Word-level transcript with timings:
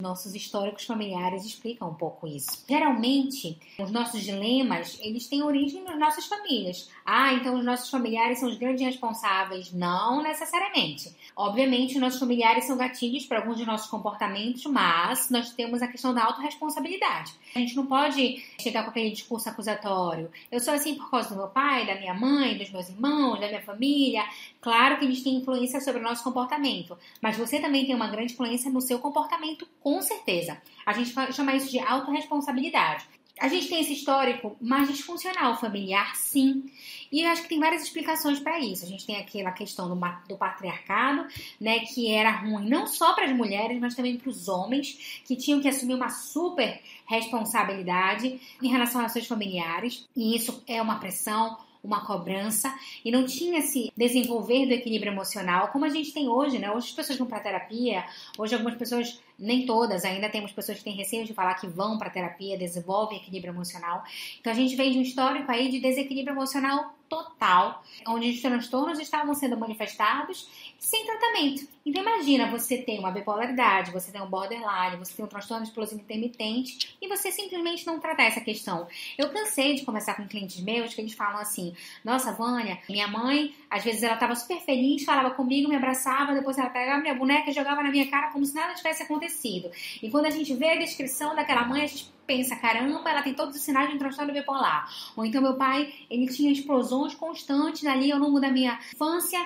Nossos 0.00 0.32
históricos 0.32 0.84
familiares 0.84 1.44
explicam 1.44 1.90
um 1.90 1.94
pouco 1.94 2.24
isso. 2.28 2.64
Geralmente, 2.68 3.58
os 3.80 3.90
nossos 3.90 4.22
dilemas, 4.22 4.96
eles 5.02 5.26
têm 5.26 5.42
origem 5.42 5.82
nas 5.82 5.98
nossas 5.98 6.26
famílias. 6.26 6.88
Ah, 7.04 7.32
então 7.32 7.58
os 7.58 7.64
nossos 7.64 7.90
familiares 7.90 8.38
são 8.38 8.48
os 8.48 8.56
grandes 8.56 8.86
responsáveis. 8.86 9.72
Não 9.72 10.22
necessariamente. 10.22 11.12
Obviamente, 11.34 11.98
nossos 11.98 12.20
familiares 12.20 12.66
são 12.66 12.76
gatilhos 12.76 13.26
para 13.26 13.38
alguns 13.40 13.56
de 13.56 13.66
nossos 13.66 13.90
comportamentos, 13.90 14.64
mas 14.66 15.30
nós 15.30 15.50
temos 15.50 15.82
a 15.82 15.88
questão 15.88 16.14
da 16.14 16.26
autorresponsabilidade. 16.26 17.32
A 17.56 17.58
gente 17.58 17.74
não 17.74 17.86
pode 17.86 18.40
chegar 18.60 18.84
com 18.84 18.90
aquele 18.90 19.10
discurso 19.10 19.48
acusatório. 19.48 20.30
Eu 20.48 20.60
sou 20.60 20.74
assim 20.74 20.94
por 20.94 21.10
causa 21.10 21.30
do 21.30 21.34
meu 21.34 21.48
pai, 21.48 21.84
da 21.88 21.96
minha 21.96 22.14
mãe, 22.14 22.56
dos 22.56 22.70
meus 22.70 22.88
irmãos, 22.88 23.40
da 23.40 23.48
minha 23.48 23.62
família. 23.62 24.24
Claro 24.60 24.98
que 25.00 25.04
eles 25.04 25.24
têm 25.24 25.38
influência 25.38 25.80
sobre 25.80 26.00
o 26.00 26.04
nosso 26.04 26.22
comportamento, 26.22 26.96
mas 27.20 27.36
você 27.36 27.58
também 27.58 27.84
tem 27.84 27.96
uma 27.96 28.06
grande 28.06 28.34
influência 28.34 28.70
no 28.70 28.80
seu 28.80 29.00
comportamento 29.00 29.66
com 29.88 30.02
certeza. 30.02 30.60
A 30.84 30.92
gente 30.92 31.14
chama 31.32 31.54
isso 31.54 31.70
de 31.70 31.78
autorresponsabilidade. 31.78 33.06
A 33.40 33.48
gente 33.48 33.68
tem 33.68 33.80
esse 33.80 33.94
histórico 33.94 34.54
mais 34.60 34.86
disfuncional 34.86 35.58
familiar, 35.58 36.14
sim. 36.14 36.66
E 37.10 37.24
acho 37.24 37.42
que 37.42 37.48
tem 37.48 37.58
várias 37.58 37.84
explicações 37.84 38.38
para 38.38 38.60
isso. 38.60 38.84
A 38.84 38.88
gente 38.88 39.06
tem 39.06 39.16
aquela 39.16 39.50
questão 39.50 39.88
do, 39.88 39.98
do, 40.28 40.36
patriarcado, 40.36 41.26
né, 41.58 41.78
que 41.80 42.12
era 42.12 42.32
ruim 42.32 42.68
não 42.68 42.86
só 42.86 43.14
para 43.14 43.24
as 43.24 43.32
mulheres, 43.32 43.80
mas 43.80 43.94
também 43.94 44.18
para 44.18 44.28
os 44.28 44.46
homens, 44.46 45.22
que 45.24 45.36
tinham 45.36 45.60
que 45.60 45.68
assumir 45.68 45.94
uma 45.94 46.10
super 46.10 46.82
responsabilidade 47.06 48.38
em 48.60 48.68
relação 48.68 49.00
às 49.00 49.12
suas 49.12 49.26
familiares. 49.26 50.06
E 50.14 50.36
isso 50.36 50.62
é 50.66 50.82
uma 50.82 50.98
pressão, 50.98 51.56
uma 51.82 52.04
cobrança 52.04 52.74
e 53.04 53.10
não 53.10 53.24
tinha 53.24 53.60
esse 53.60 53.92
desenvolver 53.96 54.66
do 54.66 54.72
equilíbrio 54.72 55.12
emocional 55.12 55.68
como 55.68 55.84
a 55.84 55.88
gente 55.88 56.12
tem 56.12 56.28
hoje, 56.28 56.58
né? 56.58 56.70
Hoje 56.70 56.88
as 56.88 56.92
pessoas 56.92 57.18
vão 57.18 57.26
para 57.26 57.40
terapia, 57.40 58.04
hoje 58.36 58.54
algumas 58.54 58.76
pessoas, 58.76 59.20
nem 59.38 59.64
todas, 59.66 60.04
ainda 60.04 60.28
temos 60.28 60.52
pessoas 60.52 60.78
que 60.78 60.84
têm 60.84 60.94
receio 60.94 61.24
de 61.24 61.32
falar 61.32 61.54
que 61.54 61.66
vão 61.66 61.98
para 61.98 62.10
terapia, 62.10 62.58
desenvolvem 62.58 63.18
equilíbrio 63.18 63.52
emocional. 63.52 64.02
Então 64.40 64.52
a 64.52 64.56
gente 64.56 64.74
vem 64.76 64.92
de 64.92 64.98
um 64.98 65.02
histórico 65.02 65.50
aí 65.50 65.70
de 65.70 65.80
desequilíbrio 65.80 66.34
emocional 66.34 66.97
total, 67.08 67.82
onde 68.06 68.30
os 68.30 68.40
transtornos 68.40 68.98
estavam 68.98 69.34
sendo 69.34 69.56
manifestados 69.56 70.48
sem 70.78 71.04
tratamento. 71.06 71.66
Então 71.84 72.02
imagina, 72.02 72.50
você 72.50 72.78
tem 72.78 72.98
uma 72.98 73.10
bipolaridade, 73.10 73.90
você 73.90 74.12
tem 74.12 74.20
um 74.20 74.28
borderline, 74.28 74.96
você 74.96 75.14
tem 75.14 75.24
um 75.24 75.28
transtorno 75.28 75.64
explosivo 75.64 76.00
intermitente 76.00 76.96
e 77.00 77.08
você 77.08 77.32
simplesmente 77.32 77.86
não 77.86 77.98
tratar 77.98 78.24
essa 78.24 78.40
questão. 78.40 78.86
Eu 79.16 79.30
cansei 79.30 79.74
de 79.74 79.84
conversar 79.84 80.14
com 80.14 80.28
clientes 80.28 80.60
meus 80.60 80.94
que 80.94 81.00
eles 81.00 81.14
falam 81.14 81.40
assim: 81.40 81.74
"Nossa, 82.04 82.32
Vânia, 82.32 82.78
minha 82.88 83.08
mãe, 83.08 83.54
às 83.70 83.84
vezes 83.84 84.02
ela 84.02 84.14
estava 84.14 84.34
super 84.34 84.60
feliz, 84.60 85.04
falava 85.04 85.30
comigo, 85.30 85.68
me 85.68 85.76
abraçava, 85.76 86.34
depois 86.34 86.58
ela 86.58 86.70
pegava 86.70 87.00
minha 87.00 87.14
boneca 87.14 87.50
e 87.50 87.52
jogava 87.52 87.82
na 87.82 87.90
minha 87.90 88.08
cara 88.10 88.30
como 88.30 88.44
se 88.44 88.54
nada 88.54 88.74
tivesse 88.74 89.02
acontecido". 89.02 89.70
E 90.02 90.10
quando 90.10 90.26
a 90.26 90.30
gente 90.30 90.54
vê 90.54 90.70
a 90.70 90.78
descrição 90.78 91.34
daquela 91.34 91.64
mãe, 91.64 91.82
a 91.82 91.86
gente 91.86 92.18
pensa, 92.28 92.54
caramba, 92.56 93.08
ela 93.08 93.22
tem 93.22 93.32
todos 93.32 93.56
os 93.56 93.62
sinais 93.62 93.88
de 93.88 93.96
um 93.96 93.98
transtorno 93.98 94.34
bipolar. 94.34 94.86
Ou 95.16 95.24
então 95.24 95.40
meu 95.40 95.54
pai, 95.54 95.90
ele 96.10 96.26
tinha 96.26 96.52
explosões 96.52 97.14
constantes 97.14 97.86
ali 97.86 98.12
ao 98.12 98.18
longo 98.18 98.38
da 98.38 98.50
minha 98.50 98.78
infância, 98.92 99.40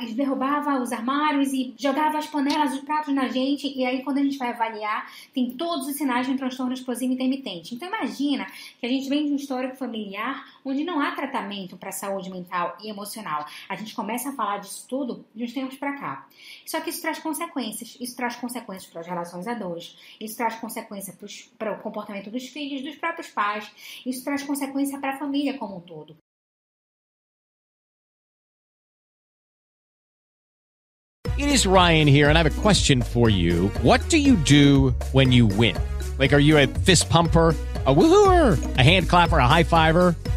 ele 0.00 0.14
derrubava 0.14 0.80
os 0.80 0.92
armários 0.92 1.52
e 1.52 1.74
jogava 1.78 2.16
as 2.16 2.26
panelas, 2.26 2.72
os 2.72 2.80
pratos 2.80 3.14
na 3.14 3.28
gente, 3.28 3.70
e 3.78 3.84
aí 3.84 4.02
quando 4.02 4.16
a 4.16 4.22
gente 4.22 4.38
vai 4.38 4.48
avaliar, 4.48 5.12
tem 5.34 5.50
todos 5.50 5.86
os 5.86 5.94
sinais 5.94 6.26
de 6.26 6.32
um 6.32 6.36
transtorno 6.38 6.72
explosivo 6.72 7.12
intermitente. 7.12 7.74
Então 7.74 7.86
imagina 7.86 8.46
que 8.80 8.86
a 8.86 8.88
gente 8.88 9.06
vem 9.10 9.26
de 9.26 9.32
um 9.34 9.36
histórico 9.36 9.76
familiar 9.76 10.46
onde 10.64 10.84
não 10.84 11.00
há 11.00 11.10
tratamento 11.10 11.76
para 11.76 11.92
saúde 11.92 12.30
mental 12.30 12.78
e 12.82 12.88
emocional. 12.88 13.44
A 13.68 13.76
gente 13.76 13.94
começa 13.94 14.30
a 14.30 14.32
falar 14.32 14.58
disso 14.58 14.86
tudo 14.88 15.24
de 15.34 15.44
uns 15.44 15.52
tempos 15.52 15.76
para 15.76 15.98
cá. 15.98 16.28
Só 16.66 16.80
que 16.80 16.90
isso 16.90 17.02
traz 17.02 17.18
consequências. 17.18 17.96
Isso 18.00 18.16
traz 18.16 18.36
consequências 18.36 18.90
para 18.90 19.00
as 19.00 19.06
relações 19.06 19.46
a 19.46 19.54
dois, 19.54 19.96
isso 20.20 20.36
traz 20.36 20.56
consequência 20.56 21.14
para 21.58 21.72
o 21.72 21.80
comportamento 21.80 22.30
dos 22.30 22.48
filhos, 22.48 22.82
dos 22.82 22.96
próprios 22.96 23.28
pais. 23.28 23.70
Isso 24.04 24.24
traz 24.24 24.42
consequência 24.42 24.98
para 24.98 25.14
a 25.14 25.18
família 25.18 25.58
como 25.58 25.76
um 25.76 25.80
todo. 25.80 26.16
It 31.38 31.52
is 31.52 31.66
Ryan 31.66 32.06
here 32.06 32.28
and 32.28 32.36
I 32.36 32.38
have 32.38 32.46
a 32.46 32.62
question 32.62 33.02
for 33.02 33.28
you. 33.28 33.70
What 33.82 34.08
do 34.08 34.16
you 34.16 34.36
do 34.36 34.94
when 35.12 35.32
you 35.32 35.46
win? 35.46 35.76
Like 36.18 36.32
are 36.32 36.42
you 36.42 36.58
a 36.58 36.66
fist 36.66 37.08
pumper? 37.08 37.54
a 37.86 37.94
woohooer, 37.94 38.78
a 38.78 38.82
hand 38.82 39.08
clapper, 39.08 39.38
a 39.38 39.48
high 39.48 39.64
fiver. 39.64 40.14